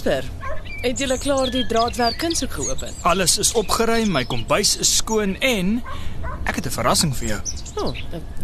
Jasper, 0.00 0.24
het 0.80 1.00
julle 1.02 1.16
klaar 1.20 1.50
die 1.52 1.66
draadwerk 1.68 2.16
kunshoek 2.22 2.54
geopen? 2.56 2.94
Alles 3.04 3.34
is 3.42 3.50
opgeruim, 3.52 4.08
my 4.14 4.22
kombuis 4.24 4.78
is 4.80 4.94
skoon 4.96 5.34
en 5.44 5.82
ek 6.48 6.56
het 6.56 6.66
'n 6.66 6.72
verrassing 6.72 7.12
vir 7.16 7.28
jou. 7.28 7.40
O, 7.76 7.84
oh, 7.84 7.94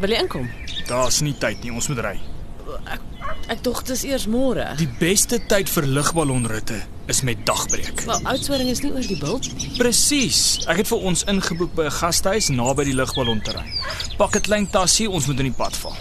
wil 0.00 0.10
jy 0.10 0.18
inkom? 0.20 0.50
Daar's 0.86 1.20
nie 1.20 1.32
tyd 1.32 1.62
nie, 1.62 1.72
ons 1.72 1.88
moet 1.88 1.98
ry. 1.98 2.20
Ek 2.84 3.00
ek 3.48 3.62
dink 3.62 3.78
dit 3.86 3.96
is 3.96 4.04
eers 4.04 4.26
môre. 4.26 4.76
Die 4.76 4.92
beste 5.00 5.38
tyd 5.46 5.68
vir 5.68 5.86
lugballonritte 5.86 6.82
is 7.06 7.22
met 7.22 7.46
dagbreek. 7.46 8.04
Wel, 8.04 8.20
Oudtshoorn 8.24 8.66
is 8.66 8.82
nie 8.82 8.92
oor 8.92 9.06
die 9.06 9.18
bult 9.18 9.56
nie. 9.56 9.70
Presies. 9.78 10.66
Ek 10.66 10.76
het 10.76 10.88
vir 10.88 10.98
ons 10.98 11.24
ingeboek 11.24 11.74
by 11.74 11.84
'n 11.84 11.90
gastehuis 11.90 12.48
naby 12.48 12.84
die 12.84 12.94
lugballonterrein. 12.94 13.72
Pak 14.18 14.36
'n 14.36 14.40
klein 14.40 14.70
tassie, 14.70 15.08
ons 15.10 15.26
moet 15.26 15.38
in 15.38 15.44
die 15.52 15.56
pad 15.56 15.76
val. 15.76 15.96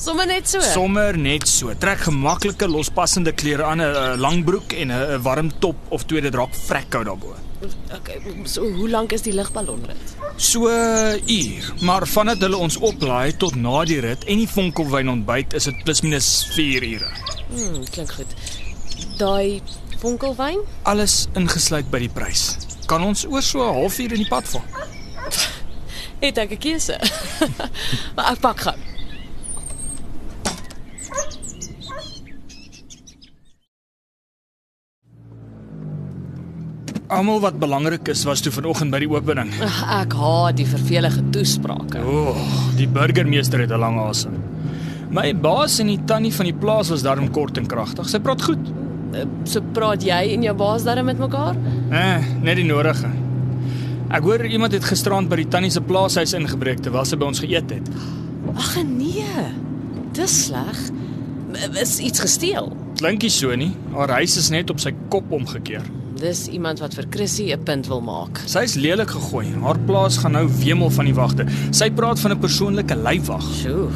Sommige 0.00 0.26
net 0.26 0.48
so. 0.48 0.60
Sommer 0.64 1.16
net 1.18 1.44
so. 1.48 1.74
Trek 1.76 2.06
gemaklike 2.06 2.64
lospassende 2.68 3.34
klere 3.36 3.66
aan, 3.68 3.82
'n 3.84 4.20
lang 4.20 4.44
broek 4.44 4.72
en 4.72 4.90
'n 4.92 5.22
warm 5.22 5.50
top 5.58 5.76
of 5.88 6.04
tweede 6.04 6.30
draak 6.30 6.54
vrekkou 6.54 7.04
daarbo. 7.04 7.34
Okay, 7.92 8.20
so 8.44 8.62
hoe 8.62 8.88
lank 8.88 9.12
is 9.12 9.20
die 9.22 9.34
lugballonrit? 9.34 10.16
So 10.36 10.68
uur, 11.26 11.72
maar 11.80 12.06
vandat 12.06 12.40
hulle 12.40 12.56
ons 12.56 12.76
oplaai 12.76 13.36
tot 13.36 13.54
na 13.54 13.84
die 13.84 14.00
rit 14.00 14.24
en 14.24 14.36
die 14.36 14.48
vonkelwyn 14.48 15.08
ontbyt 15.08 15.52
is 15.52 15.64
dit 15.64 15.84
plus 15.84 16.00
minus 16.00 16.46
4 16.54 16.82
ure. 16.82 17.10
Hmm, 17.50 17.84
klink 17.90 18.12
goed. 18.12 18.32
Daai 19.18 19.60
vonkelwyn? 19.98 20.64
Alles 20.82 21.26
ingesluit 21.34 21.90
by 21.90 21.98
die 21.98 22.08
prys. 22.08 22.56
Kan 22.86 23.02
ons 23.02 23.26
oor 23.26 23.42
so 23.42 23.60
'n 23.60 23.74
halfuur 23.74 24.12
in 24.12 24.24
die 24.24 24.28
pad 24.28 24.48
val? 24.48 24.64
Het 26.24 26.38
ek 26.38 26.50
'n 26.52 26.58
keuse? 26.58 26.96
maar 28.16 28.32
ek 28.32 28.40
pak 28.40 28.60
gou. 28.60 28.89
Almal 37.10 37.40
wat 37.42 37.56
belangrik 37.58 38.06
is 38.12 38.22
was 38.28 38.40
toe 38.44 38.52
vanoggend 38.54 38.92
by 38.94 39.00
die 39.02 39.08
opening. 39.10 39.48
Ag, 39.66 39.78
Ek 40.04 40.12
haat 40.14 40.56
die 40.60 40.66
vervelige 40.68 41.22
toesprake. 41.34 41.98
O, 42.06 42.30
oh, 42.34 42.44
die 42.78 42.86
burgemeester 42.88 43.58
het 43.64 43.72
'n 43.74 43.80
lang 43.82 43.98
asem. 43.98 44.36
My 45.10 45.32
baas 45.34 45.80
en 45.80 45.86
die 45.90 45.98
tannie 46.06 46.30
van 46.32 46.46
die 46.46 46.54
plaas 46.54 46.88
was 46.90 47.02
daarom 47.02 47.30
kort 47.32 47.58
en 47.58 47.66
kragtig. 47.66 48.08
Sy 48.08 48.18
praat 48.20 48.42
goed. 48.42 48.58
Eh, 49.12 49.24
So 49.44 49.60
praat 49.72 50.02
jy 50.02 50.34
en 50.34 50.42
jou 50.42 50.54
baas 50.54 50.84
darem 50.84 51.04
met 51.04 51.18
mekaar? 51.18 51.56
Eh, 51.90 52.22
net 52.42 52.56
die 52.56 52.64
nodige. 52.64 53.10
Ek 54.10 54.22
hoor 54.22 54.44
iemand 54.46 54.72
het 54.72 54.84
gisterand 54.84 55.28
by 55.28 55.36
die 55.36 55.48
tannie 55.48 55.70
se 55.70 55.80
plaashuis 55.80 56.32
ingebreek 56.32 56.78
terwyl 56.80 57.04
sy 57.04 57.16
by 57.16 57.24
ons 57.26 57.40
geëet 57.40 57.70
het. 57.70 57.88
Ag 58.56 58.76
nee. 58.84 59.24
Dis 60.12 60.44
sleg. 60.46 60.90
Is 61.80 61.98
iets 61.98 62.20
gesteel? 62.20 62.72
Klinkie 62.96 63.30
so 63.30 63.54
nie. 63.56 63.72
Haar 63.92 64.08
huis 64.10 64.36
is 64.36 64.50
net 64.50 64.70
op 64.70 64.78
sy 64.80 64.92
kop 65.08 65.24
omgekeer. 65.32 65.82
Dis 66.20 66.50
iemand 66.52 66.82
wat 66.82 66.92
vir 66.92 67.06
Chrissy 67.08 67.48
'n 67.52 67.62
punt 67.64 67.86
wil 67.88 68.00
maak. 68.04 68.42
Sy's 68.44 68.74
lelik 68.74 69.10
gegooi. 69.10 69.46
Haar 69.62 69.78
plaas 69.78 70.18
gaan 70.18 70.32
nou 70.32 70.48
wemel 70.64 70.90
van 70.90 71.04
die 71.04 71.14
wagte. 71.14 71.46
Sy 71.70 71.90
praat 71.90 72.20
van 72.20 72.32
'n 72.32 72.38
persoonlike 72.38 72.96
lyfwag. 72.96 73.44
Sjoe. 73.54 73.88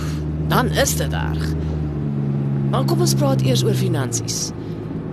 Dan 0.48 0.70
is 0.70 0.96
dit 0.96 1.12
erg. 1.12 1.54
Maar 2.70 2.84
kom 2.84 3.00
ons 3.00 3.14
praat 3.14 3.42
eers 3.42 3.64
oor 3.64 3.74
finansies. 3.74 4.52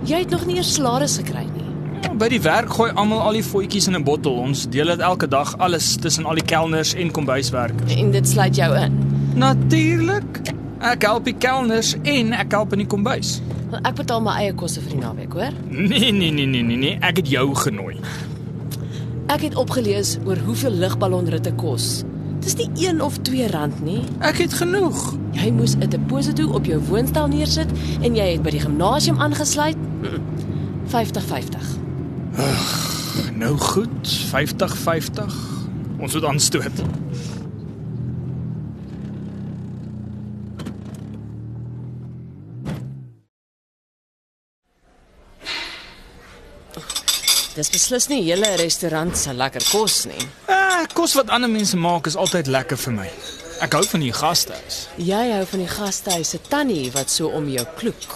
Jy 0.04 0.18
het 0.18 0.30
nog 0.30 0.46
nie 0.46 0.56
eers 0.56 0.74
salaris 0.74 1.16
gekry 1.16 1.44
nie. 1.44 1.68
Ja, 2.02 2.14
by 2.14 2.28
die 2.28 2.40
werk 2.40 2.72
gooi 2.72 2.90
almal 2.92 3.20
al 3.20 3.32
die 3.32 3.44
voetjies 3.44 3.86
in 3.86 3.94
'n 3.94 4.04
bottel. 4.04 4.32
Ons 4.32 4.68
deel 4.68 4.86
dit 4.86 4.98
elke 4.98 5.28
dag 5.28 5.58
alles 5.58 5.96
tussen 5.96 6.24
al 6.24 6.34
die 6.34 6.44
kelners 6.44 6.94
en 6.94 7.10
kombuiswerkers. 7.10 7.94
En 7.94 8.10
dit 8.10 8.28
sluit 8.28 8.56
jou 8.56 8.76
in. 8.78 8.98
Natuurlik. 9.34 10.40
Ek 10.80 11.02
help 11.02 11.24
die 11.24 11.36
kelners 11.38 11.94
en 12.02 12.32
ek 12.32 12.50
help 12.50 12.72
in 12.72 12.78
die 12.78 12.86
kombuis. 12.86 13.40
Want 13.72 13.86
ek 13.88 13.94
betaal 14.02 14.20
my 14.20 14.34
eie 14.36 14.52
kosse 14.52 14.82
vir 14.84 14.92
die 14.92 15.00
naweek, 15.00 15.32
hoor? 15.32 15.54
Nee, 15.72 16.10
nee, 16.12 16.28
nee, 16.30 16.44
nee, 16.44 16.60
nee, 16.60 16.76
nee. 16.76 16.96
Ek 17.00 17.22
het 17.22 17.30
jou 17.32 17.46
genooi. 17.56 17.94
Ek 19.32 19.46
het 19.46 19.54
opgelees 19.56 20.18
oor 20.28 20.36
hoeveel 20.44 20.76
lugballonritte 20.76 21.54
kos. 21.56 22.02
Dis 22.44 22.58
nie 22.58 22.68
1 22.90 23.00
of 23.00 23.16
2 23.24 23.48
rand 23.48 23.78
nie. 23.80 24.02
Ek 24.20 24.42
het 24.44 24.58
genoeg. 24.60 24.98
Jy 25.32 25.48
moes 25.56 25.76
'n 25.78 25.88
deposito 25.88 26.50
op 26.52 26.68
jou 26.68 26.80
woonstel 26.90 27.28
neersit 27.32 27.70
en 28.02 28.14
jy 28.14 28.32
het 28.34 28.42
by 28.42 28.50
die 28.50 28.60
gimnasium 28.60 29.16
aangesluit. 29.18 29.76
50-50. 30.92 31.80
Nou 33.34 33.56
goed, 33.56 34.08
50-50. 34.34 35.32
Ons 35.98 36.12
moet 36.12 36.24
aanstoot. 36.24 36.84
Dis 47.52 47.68
beslis 47.68 48.06
nie 48.08 48.22
hele 48.24 48.48
restaurant 48.56 49.16
se 49.18 49.32
lekker 49.36 49.64
kos 49.68 50.06
nie. 50.08 50.22
Ah, 50.48 50.86
kos 50.96 51.12
wat 51.18 51.28
ander 51.28 51.50
mense 51.52 51.76
maak 51.76 52.06
is 52.08 52.16
altyd 52.16 52.48
lekker 52.48 52.78
vir 52.80 52.94
my. 52.96 53.08
Ek 53.62 53.74
hou 53.76 53.82
van 53.90 54.00
die 54.00 54.12
gastehuis. 54.16 54.78
Jy 54.96 55.22
hou 55.34 55.42
van 55.50 55.60
die 55.60 55.68
gastehuis 55.68 56.30
se 56.32 56.40
tannie 56.48 56.88
wat 56.94 57.12
so 57.12 57.28
om 57.28 57.50
jou 57.52 57.64
kloek. 57.76 58.14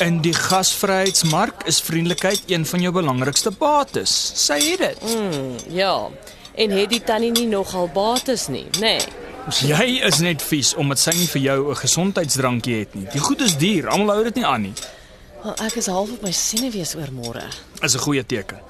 In 0.00 0.22
die 0.24 0.32
gasvryheidsmark 0.32 1.66
is 1.68 1.82
vriendelikheid 1.84 2.48
een 2.48 2.64
van 2.66 2.86
jou 2.86 2.92
belangrikste 2.96 3.52
bates. 3.52 4.14
Sy 4.46 4.56
het 4.70 4.80
dit. 4.86 5.02
Mm, 5.04 5.58
ja. 5.76 6.08
En 6.56 6.72
het 6.72 6.88
die 6.90 7.02
tannie 7.04 7.34
nie 7.36 7.46
nogal 7.50 7.90
bates 7.92 8.48
nie, 8.48 8.64
nê? 8.80 8.96
Nee. 8.96 9.28
Jy 9.60 10.00
is 10.06 10.22
net 10.24 10.42
vies 10.44 10.72
omdat 10.78 11.00
sy 11.00 11.12
nie 11.16 11.28
vir 11.28 11.42
jou 11.42 11.70
'n 11.70 11.76
gesondheidsdrankie 11.76 12.78
het 12.78 12.94
nie. 12.94 13.06
Die 13.12 13.20
goed 13.20 13.40
is 13.40 13.56
duur, 13.56 13.88
almal 13.88 14.14
hou 14.14 14.24
dit 14.24 14.34
nie 14.34 14.46
aan 14.46 14.62
nie. 14.62 14.74
Wel, 15.42 15.54
ek 15.54 15.74
is 15.74 15.86
half 15.86 16.10
op 16.10 16.22
my 16.22 16.32
senuwees 16.32 16.94
oor 16.94 17.12
môre. 17.12 17.44
Is 17.82 17.94
'n 17.94 17.98
goeie 17.98 18.26
teken. 18.26 18.69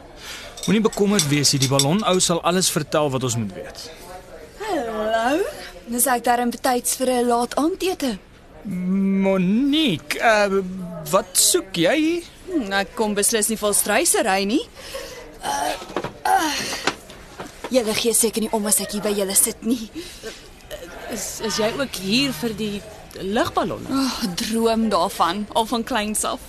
Moenie 0.67 0.83
bekommerd 0.85 1.25
wees 1.31 1.55
nie, 1.55 1.61
die 1.63 1.71
ballonou 1.71 2.19
sal 2.21 2.43
alles 2.47 2.69
vertel 2.73 3.09
wat 3.13 3.25
ons 3.25 3.37
moet 3.41 3.53
weet. 3.57 3.85
Hallo. 4.61 5.39
Dis 5.91 6.07
ek 6.07 6.25
darm 6.27 6.53
betyds 6.53 6.99
vir 7.01 7.09
'n 7.11 7.27
laat 7.27 7.57
aandete. 7.57 8.19
Monique, 9.25 10.21
uh, 10.21 10.61
wat 11.11 11.33
soek 11.33 11.77
jy? 11.77 12.23
Hm, 12.51 12.73
ek 12.73 12.95
kom 12.95 13.15
beslis 13.15 13.49
nie 13.49 13.57
vol 13.57 13.73
struisery 13.73 14.45
nie. 14.45 14.63
Uh, 15.43 15.75
uh. 16.29 16.53
Julle 17.71 17.95
gee 17.95 18.13
seker 18.13 18.43
nie 18.45 18.53
om 18.53 18.67
as 18.67 18.81
ek 18.81 18.93
hier 18.93 19.03
by 19.03 19.15
julle 19.17 19.35
sit 19.35 19.65
nie. 19.65 19.91
Is 21.11 21.41
is 21.41 21.57
jy 21.57 21.73
ook 21.79 21.95
hier 22.05 22.33
vir 22.33 22.55
die 22.55 22.83
lugballonne? 23.21 23.89
Oh, 23.91 24.21
droom 24.37 24.89
daarvan 24.93 25.47
al 25.55 25.67
van 25.67 25.85
kleins 25.85 26.25
af. 26.25 26.41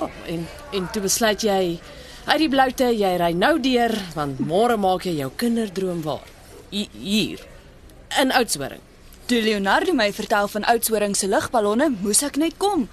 Oh, 0.00 0.10
en 0.26 0.46
en 0.72 0.88
toe 0.92 1.02
besluit 1.02 1.42
jy 1.42 1.80
uit 2.26 2.38
die 2.38 2.48
bloute 2.52 2.88
jy 2.96 3.12
ry 3.20 3.32
nou 3.36 3.56
deur 3.62 3.92
want 4.16 4.40
môre 4.46 4.76
maak 4.80 5.04
jy 5.08 5.16
jou 5.22 5.30
kinderdroom 5.36 6.02
waar. 6.06 6.24
Hi- 6.72 6.88
Hier 6.96 7.40
in 8.20 8.32
Oudtshoorn. 8.32 8.80
Toe 9.26 9.40
Leonardo 9.42 9.92
my 9.96 10.10
vertel 10.12 10.48
van 10.48 10.64
Oudtshoorn 10.68 11.14
se 11.14 11.28
lugballonne, 11.30 11.90
moes 12.02 12.22
ek 12.26 12.36
net 12.36 12.56
kom. 12.60 12.88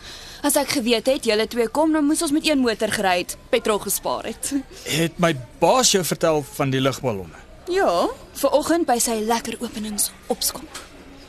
As 0.45 0.55
ek 0.55 0.69
geweet 0.77 1.09
het 1.11 1.25
julle 1.27 1.47
twee 1.51 1.67
kom, 1.67 1.91
dan 1.91 2.05
moes 2.07 2.21
ons 2.23 2.31
met 2.31 2.45
een 2.47 2.61
motor 2.63 2.91
gery 2.95 3.17
het, 3.23 3.33
petrol 3.51 3.79
gespaar 3.83 4.29
het. 4.29 4.53
Het 4.85 5.17
my 5.19 5.33
baas 5.59 5.91
jou 5.91 6.03
vertel 6.07 6.43
van 6.55 6.71
die 6.71 6.79
lugballonne? 6.79 7.35
Ja, 7.69 8.07
ver 8.39 8.53
oggend 8.55 8.87
by 8.87 8.95
sy 9.03 9.17
lekker 9.27 9.57
openings 9.59 10.11
opskomp. 10.31 10.79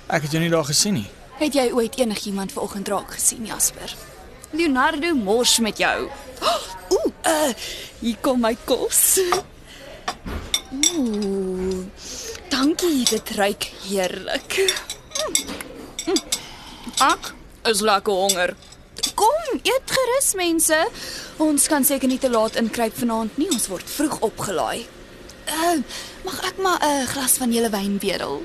Ek 0.08 0.22
het 0.22 0.32
jou 0.36 0.42
nie 0.42 0.52
daar 0.52 0.64
gesien 0.68 0.94
nie. 1.00 1.08
Het 1.40 1.54
jy 1.58 1.66
ooit 1.72 1.98
enigiemand 1.98 2.52
ver 2.52 2.62
oggend 2.68 2.88
raak 2.88 3.10
gesien, 3.16 3.46
Jasper? 3.48 3.96
Leonardo 4.52 5.14
mors 5.14 5.58
met 5.64 5.78
jou. 5.78 6.06
Oh, 6.42 6.59
uh, 7.26 7.52
hier 8.00 8.16
kom 8.20 8.40
my 8.40 8.56
kos. 8.64 9.20
Ooh. 10.96 11.84
Dankie, 12.48 13.04
dit 13.10 13.30
ruik 13.36 13.70
heerlik. 13.86 14.58
Ek 17.00 17.32
is 17.70 17.80
lekker 17.80 18.12
honger. 18.12 18.54
Kom, 19.14 19.60
eet 19.62 19.92
gerus 19.94 20.34
mense. 20.36 20.78
Ons 21.40 21.66
kan 21.72 21.84
seker 21.84 22.08
nie 22.08 22.18
te 22.20 22.30
laat 22.30 22.58
inkruip 22.60 22.96
vanaand 22.98 23.38
nie. 23.40 23.48
Ons 23.52 23.68
word 23.72 23.88
vroeg 23.88 24.18
opgelaai. 24.26 24.86
Uh, 25.50 25.78
mag 26.24 26.38
ek 26.46 26.60
maar 26.62 26.78
'n 26.84 27.06
glas 27.06 27.38
van 27.40 27.52
julle 27.52 27.70
wyn 27.70 27.98
bedel? 27.98 28.42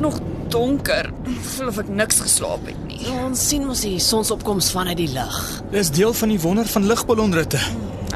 Nog 0.00 0.20
donker. 0.48 1.10
Voel 1.40 1.68
of 1.68 1.78
ek 1.78 1.88
niks 1.88 2.20
geslaap 2.24 2.66
het 2.66 2.78
nie. 2.86 3.02
Ons 3.24 3.48
sien 3.50 3.66
mos 3.66 3.82
die 3.84 3.98
sonsopkoms 4.02 4.70
vanuit 4.74 4.96
die 4.96 5.10
lug. 5.12 5.36
Dis 5.72 5.90
deel 5.90 6.14
van 6.16 6.28
die 6.28 6.40
wonder 6.40 6.66
van 6.66 6.86
lugballonritte. 6.86 7.60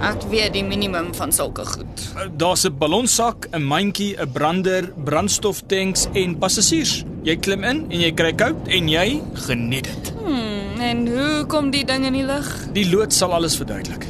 Ek 0.03 0.25
weet 0.33 0.57
die 0.57 0.65
minimum 0.67 1.13
van 1.15 1.31
sulke 1.33 1.65
goed. 1.69 2.07
Daar's 2.37 2.65
'n 2.65 2.75
ballonsak, 2.79 3.47
'n 3.53 3.63
mandjie, 3.63 4.17
'n 4.17 4.33
brander, 4.33 4.93
brandstoftanks 5.05 6.07
en 6.13 6.39
passasiers. 6.39 7.05
Jy 7.23 7.37
klim 7.37 7.65
in 7.65 7.87
en 7.91 8.01
jy 8.01 8.13
kry 8.13 8.33
koud 8.33 8.69
en 8.69 8.89
jy 8.89 9.23
geniet 9.35 9.85
dit. 9.85 10.13
Hmm, 10.25 10.81
en 10.81 11.07
hoe 11.07 11.47
kom 11.47 11.71
die 11.71 11.85
ding 11.85 12.05
in 12.05 12.13
die 12.13 12.25
lug? 12.25 12.67
Die 12.73 12.91
loods 12.91 13.17
sal 13.17 13.33
alles 13.33 13.57
verduidelik. 13.57 14.07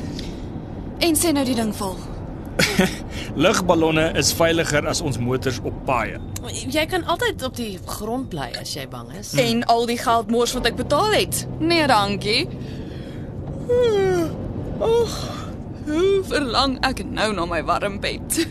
En 0.98 1.16
sê 1.16 1.32
nou 1.32 1.44
die 1.44 1.54
ding 1.54 1.74
vol. 1.74 1.96
Lugballonne 3.44 4.12
is 4.18 4.32
veiliger 4.36 4.86
as 4.88 5.00
ons 5.00 5.18
motors 5.18 5.60
op 5.64 5.76
paaie. 5.88 6.18
Jy 6.68 6.84
kan 6.90 7.04
altyd 7.10 7.42
op 7.46 7.56
die 7.56 7.78
grond 7.86 8.28
bly 8.32 8.50
as 8.60 8.74
jy 8.76 8.86
bang 8.92 9.08
is. 9.18 9.32
En 9.40 9.64
al 9.72 9.86
die 9.88 9.98
geld 10.00 10.30
mors 10.32 10.52
wat 10.56 10.68
ek 10.72 10.76
betaal 10.80 11.14
het. 11.16 11.44
Nee, 11.58 11.86
dankie. 11.90 12.48
Ag, 14.82 15.14
hoe 15.86 16.22
verlang 16.28 16.76
ek 16.86 17.04
nou 17.08 17.30
na 17.36 17.46
my 17.48 17.62
warm 17.64 18.00
bed. 18.02 18.42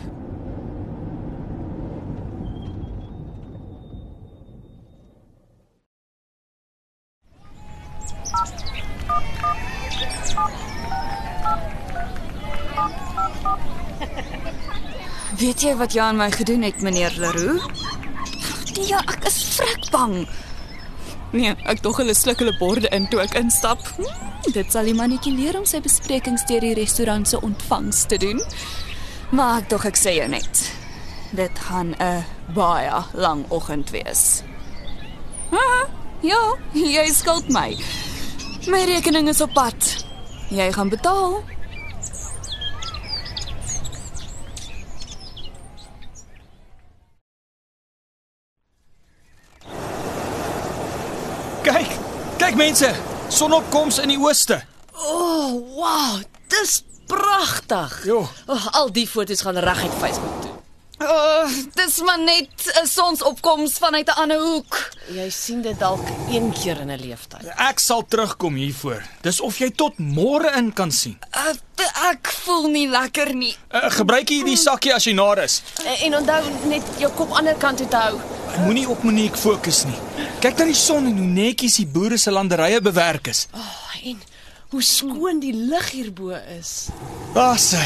Weet 15.42 15.62
jy 15.64 15.72
wat 15.74 15.90
Jan 15.92 16.20
my 16.20 16.28
gedoen 16.30 16.62
het, 16.62 16.82
meneer 16.86 17.10
Leroux? 17.18 17.64
Ja, 18.86 19.00
ek 19.10 19.24
is 19.26 19.40
vrek 19.56 19.88
bang. 19.90 20.20
Nee, 21.34 21.56
ek 21.66 21.80
dog 21.82 21.98
hulle 21.98 22.14
sluk 22.14 22.38
hulle 22.44 22.52
borde 22.60 22.86
in 22.94 23.08
toe 23.10 23.18
ek 23.24 23.34
instap. 23.40 23.82
Hm, 23.96 24.52
dit 24.54 24.70
sal 24.70 24.86
die 24.86 24.94
mannetjie 24.94 25.32
leer 25.34 25.58
om 25.58 25.66
sy 25.66 25.80
besprekings 25.82 26.46
deur 26.46 26.62
die 26.62 26.76
restaurant 26.78 27.26
se 27.26 27.40
ontvangs 27.42 28.04
te 28.06 28.20
doen. 28.22 28.38
Maar 29.34 29.64
ek 29.64 29.72
dog 29.72 29.88
ek 29.90 29.98
sê 29.98 30.14
jou 30.20 30.28
net. 30.30 30.62
Dit 31.34 31.58
gaan 31.66 31.96
'n 31.98 32.22
baie 32.54 33.02
lang 33.12 33.42
oggend 33.50 33.90
wees. 33.90 34.44
Ha, 35.50 35.88
ja, 36.22 36.54
jy 36.72 37.08
skuld 37.10 37.48
my. 37.48 37.74
My 38.70 38.84
rekening 38.84 39.28
is 39.28 39.40
op 39.40 39.50
pad. 39.58 40.06
Jy 40.50 40.70
gaan 40.70 40.88
betaal. 40.88 41.42
Kyk, 51.62 51.90
kyk 52.52 52.60
mense, 52.60 52.88
sonopkoms 53.32 53.96
in 54.02 54.10
die 54.12 54.18
ooste. 54.20 54.58
O, 54.92 55.12
oh, 55.16 55.52
wow, 55.78 56.18
dis 56.52 56.82
pragtig. 57.08 57.94
Jo. 58.04 58.26
Oh, 58.44 58.66
al 58.76 58.90
die 58.92 59.06
foto's 59.08 59.40
gaan 59.40 59.56
reguit 59.56 59.94
Facebook 60.02 60.42
toe. 60.42 60.50
Uh, 61.02 61.48
dis 61.74 61.96
maar 62.04 62.20
net 62.20 62.52
'n 62.82 62.86
sonsopkoms 62.86 63.78
vanuit 63.80 64.06
'n 64.06 64.20
ander 64.20 64.38
hoek. 64.38 64.90
Jy 65.08 65.30
sien 65.30 65.62
dit 65.62 65.78
dalk 65.78 66.04
een 66.30 66.52
keer 66.52 66.80
in 66.80 66.90
'n 66.90 67.00
lewenstyd. 67.00 67.46
Ek 67.56 67.78
sal 67.78 68.04
terugkom 68.08 68.54
hiervoor. 68.54 69.02
Dis 69.20 69.40
of 69.40 69.58
jy 69.58 69.70
tot 69.70 69.98
môre 69.98 70.52
in 70.56 70.72
kan 70.72 70.92
sien. 70.92 71.18
Uh, 71.34 71.56
ek 72.10 72.28
voel 72.44 72.68
nie 72.68 72.88
lekker 72.88 73.34
nie. 73.34 73.56
Uh, 73.72 73.90
gebruik 73.90 74.28
hier 74.28 74.44
die 74.44 74.56
sakkie 74.56 74.94
as 74.94 75.04
jy 75.04 75.12
na 75.12 75.34
is. 75.42 75.62
En, 75.84 75.96
en 75.96 76.16
onthou 76.16 76.42
net 76.68 76.82
jou 76.98 77.12
kop 77.12 77.32
ander 77.32 77.54
kant 77.54 77.76
toe 77.78 77.88
te 77.88 77.96
hou. 77.96 78.20
Moenie 78.58 78.88
op 78.88 79.02
Monique 79.02 79.36
fokus 79.40 79.84
nie. 79.88 79.96
Kyk 80.42 80.58
na 80.58 80.64
die 80.68 80.76
son 80.76 81.06
en 81.08 81.16
hoe 81.18 81.26
netjies 81.26 81.76
die 81.80 81.86
boere 81.86 82.18
se 82.18 82.30
landerye 82.30 82.80
bewerk 82.84 83.26
is. 83.32 83.46
Oh, 83.56 83.96
en 84.04 84.20
hoe 84.72 84.82
skoon 84.82 85.40
die 85.40 85.54
lug 85.54 85.90
hierbo 85.90 86.30
is. 86.58 86.88
Daar 87.34 87.58
sê. 87.60 87.82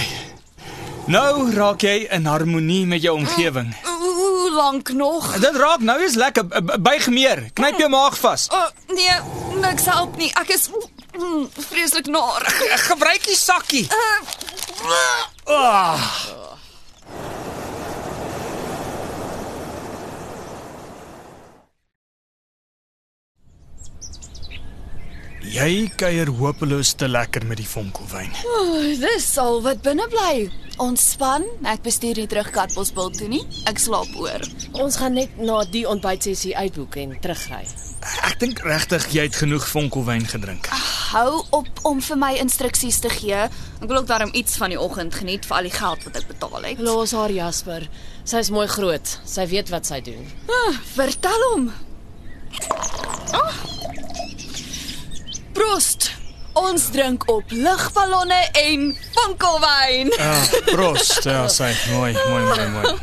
Nou 1.06 1.50
raak 1.54 1.84
jy 1.86 2.08
in 2.10 2.26
harmonie 2.26 2.86
met 2.86 3.02
jou 3.02 3.14
omgewing. 3.16 3.70
Hoe 3.86 4.50
lank 4.54 4.90
nog? 4.92 5.32
Dit 5.38 5.56
raak 5.56 5.80
nou 5.86 6.00
is 6.04 6.14
lekker. 6.18 6.46
Buig 6.82 7.06
meer. 7.14 7.44
Knyp 7.54 7.78
jou 7.78 7.90
maag 7.90 8.18
vas. 8.18 8.48
Oh, 8.50 8.66
nee, 8.94 9.14
niks 9.60 9.84
help 9.86 10.16
nie. 10.18 10.32
Ek 10.40 10.50
is 10.56 10.66
mm, 11.14 11.46
vreeslik 11.70 12.06
naar. 12.10 12.46
Gebruik 12.90 13.24
die 13.26 13.36
sakkie. 13.38 13.86
Uh, 13.90 14.94
Ah. 15.46 16.02
Jy 25.56 25.86
kuier 25.96 26.28
hopeloos 26.36 26.90
te 27.00 27.06
lekker 27.08 27.46
met 27.48 27.56
die 27.62 27.66
vonkelwyn. 27.68 28.28
oh, 28.58 28.82
dis 29.00 29.28
al 29.40 29.62
wat 29.64 29.80
binne 29.84 30.04
bly. 30.12 30.48
Ontspan. 30.82 31.46
Ek 31.64 31.80
bestuur 31.86 32.18
nie 32.20 32.26
terug 32.28 32.50
Katbosbil 32.52 33.08
toe 33.16 33.28
nie. 33.32 33.40
Ek 33.70 33.80
slaap 33.80 34.10
oor. 34.20 34.42
Ons 34.76 34.98
gaan 35.00 35.16
net 35.16 35.32
na 35.40 35.62
die 35.72 35.86
ontbytsessie 35.88 36.52
uitboek 36.58 36.98
en 37.00 37.14
terugry. 37.24 37.62
Ek 38.28 38.36
dink 38.42 38.60
regtig 38.66 39.06
jy 39.16 39.24
het 39.30 39.38
genoeg 39.40 39.64
vonkelwyn 39.70 40.26
gedrink. 40.28 40.68
Hou 41.14 41.40
op 41.56 41.80
om 41.88 42.02
vir 42.04 42.20
my 42.20 42.34
instruksies 42.42 43.00
te 43.00 43.08
gee. 43.14 43.46
Ek 43.80 43.86
wil 43.88 44.02
ook 44.02 44.10
daarom 44.10 44.34
iets 44.36 44.58
van 44.60 44.74
die 44.74 44.80
oggend 44.80 45.16
geniet 45.16 45.48
vir 45.48 45.56
al 45.62 45.70
die 45.70 45.74
geld 45.78 46.04
wat 46.04 46.20
ek 46.20 46.28
betaal 46.34 46.68
het. 46.68 46.82
Los 46.84 47.16
haar 47.16 47.32
Jasper. 47.32 47.88
Sy's 48.28 48.52
mooi 48.52 48.66
groot. 48.68 49.16
Sy 49.24 49.48
weet 49.48 49.72
wat 49.72 49.88
sy 49.88 50.02
doen. 50.04 50.28
Ah, 50.52 50.76
vertel 50.98 51.48
hom. 51.54 51.70
Ah. 53.32 53.56
Prost. 55.56 56.10
Ons 56.66 56.88
drink 56.90 57.30
op 57.30 57.50
lugballonne 57.50 58.38
en 58.52 58.96
fonkelwyn. 59.14 60.10
Ja, 60.16 60.34
prost. 60.64 61.24
Ja, 61.24 61.48
sy 61.48 61.68
mooi, 61.92 62.12
mooi, 62.28 62.42
mooi, 62.42 62.68
mooi. 62.74 62.94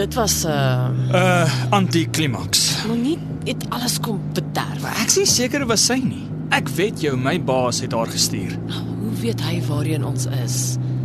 Dit 0.00 0.14
was 0.14 0.44
uh 0.44 0.88
Uh 1.12 1.70
antiklimaks. 1.70 2.84
Monique 2.86 3.20
het 3.44 3.64
alles 3.68 4.00
kom 4.00 4.20
bederf. 4.32 4.84
Ek 4.96 5.06
is 5.12 5.16
nie 5.20 5.26
seker 5.28 5.66
was 5.66 5.84
sy 5.90 5.98
nie. 6.00 6.24
Ek 6.56 6.68
weet 6.78 7.02
jou, 7.04 7.16
my 7.20 7.36
baas 7.42 7.82
het 7.84 7.92
haar 7.92 8.08
gestuur. 8.10 8.56
Hoe 9.00 9.12
weet 9.20 9.42
hy 9.44 9.60
waarheen 9.68 10.04
ons 10.06 10.24
is? 10.44 10.56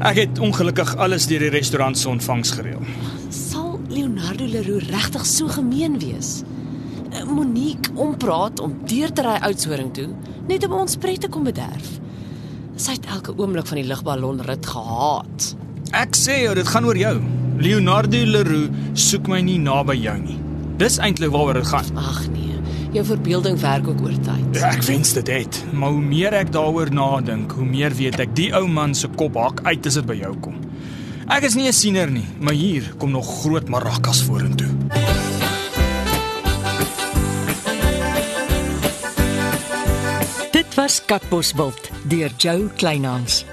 Ek 0.04 0.18
het 0.20 0.40
ongelukkig 0.44 0.96
alles 1.00 1.24
deur 1.30 1.40
die 1.46 1.54
restaurant 1.54 1.96
se 1.98 2.10
ontvangs 2.12 2.52
gereël. 2.52 2.82
Sal 3.32 3.80
Leonardo 3.88 4.44
Leroux 4.44 4.84
regtig 4.92 5.24
so 5.26 5.48
gemeen 5.48 5.96
wees? 6.02 6.42
Eh, 7.12 7.24
Monique 7.24 7.94
ompraat 7.96 8.60
om 8.60 8.74
deur 8.90 9.14
te 9.14 9.24
ry 9.24 9.38
Oudtshoorn 9.48 9.94
toe 9.96 10.10
net 10.50 10.66
om 10.68 10.76
ons 10.82 10.98
pret 11.00 11.22
te 11.24 11.30
kom 11.32 11.48
bederf. 11.48 11.96
Sy 12.76 12.98
het 12.98 13.08
elke 13.08 13.38
oomblik 13.40 13.70
van 13.72 13.80
die 13.80 13.88
lugballonrit 13.88 14.68
gehaat. 14.68 15.48
Ek 15.96 16.18
sê 16.20 16.42
jou, 16.44 16.52
dit 16.60 16.68
gaan 16.68 16.86
oor 16.86 17.00
jou. 17.00 17.16
Leonardo 17.64 18.20
Leroux 18.28 19.00
soek 19.00 19.30
my 19.32 19.40
nie 19.48 19.62
naby 19.64 19.96
jou 20.02 20.18
nie. 20.20 20.36
Dis 20.76 21.00
eintlik 21.00 21.32
waaroor 21.32 21.62
dit 21.62 21.72
gaan. 21.72 21.88
Ag 21.96 22.20
nee, 22.34 22.45
jou 22.96 23.06
verbeelding 23.06 23.58
werk 23.60 23.88
ook 23.88 24.02
oor 24.06 24.16
tyd. 24.24 24.62
Ek 24.64 24.84
wens 24.88 25.14
dit 25.18 25.32
het, 25.32 25.58
maar 25.74 25.92
hoe 25.96 26.04
meer 26.04 26.36
ek 26.38 26.52
daaroor 26.56 26.92
nadink, 26.94 27.56
hoe 27.58 27.68
meer 27.68 27.96
weet 27.96 28.20
ek 28.24 28.36
die 28.38 28.52
ou 28.56 28.66
man 28.72 28.96
se 28.96 29.10
kop 29.20 29.36
hak 29.40 29.64
uit 29.68 29.86
as 29.86 30.00
dit 30.00 30.08
by 30.08 30.16
jou 30.20 30.34
kom. 30.46 30.58
Ek 31.28 31.44
is 31.44 31.56
nie 31.56 31.68
'n 31.68 31.74
siener 31.74 32.12
nie, 32.12 32.28
maar 32.40 32.54
hier 32.54 32.94
kom 32.98 33.12
nog 33.12 33.26
groot 33.42 33.68
marakas 33.70 34.24
vorentoe. 34.24 34.70
Dit 40.52 40.76
was 40.76 41.02
Katbosveld 41.06 41.90
deur 42.08 42.32
Jo 42.38 42.70
Kleinhans. 42.78 43.46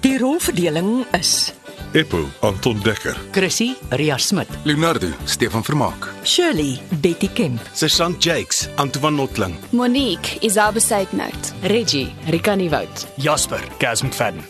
Die 0.00 0.18
rolverdeling 0.18 1.06
is 1.12 1.52
Eppo 1.92 2.24
Anton 2.40 2.80
Dekker. 2.80 3.16
Chrissy 3.30 3.74
Ria 3.90 4.16
Smit, 4.18 4.48
Leonardo, 4.64 5.08
Stefan 5.24 5.64
Vermaak. 5.64 6.13
Shirley 6.24 6.80
Betty 7.02 7.28
Kemp, 7.28 7.60
Sergeant 7.72 8.18
Jakes, 8.24 8.68
Antoine 8.76 9.16
Notling. 9.16 9.56
Monique, 9.70 10.38
Isabel 10.40 10.80
Seidnout. 10.80 11.52
Reggie, 11.62 12.14
Rika 12.26 12.54
Nieuwoud. 12.54 13.06
Jasper, 13.16 13.60
Cas 13.78 14.02
McFadden. 14.02 14.44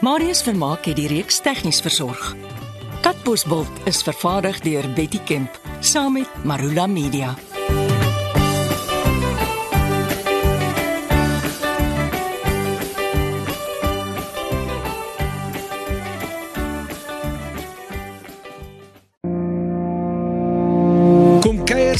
Marius 0.00 0.42
Vermaak 0.42 0.84
het 0.84 0.96
die 0.96 1.08
reeks 1.08 1.40
tegnies 1.40 1.80
versorg. 1.80 2.34
Katbosveld 3.02 3.82
is 3.84 4.02
vervaardig 4.02 4.60
deur 4.62 4.86
Betty 4.94 5.18
Kemp 5.26 5.58
saam 5.80 6.12
met 6.12 6.44
Marula 6.44 6.86
Media. 6.86 7.34